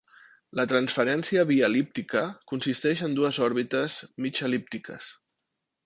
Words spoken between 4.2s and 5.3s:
mig el·líptiques.